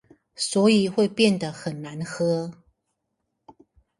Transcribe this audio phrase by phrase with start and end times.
[0.35, 2.51] 所以會變得很難喝